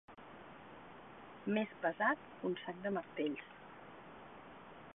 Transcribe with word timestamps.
Més 1.57 1.75
pesat 1.83 2.25
que 2.39 2.49
un 2.51 2.57
sac 2.63 2.79
de 2.87 2.93
martells. 2.97 3.53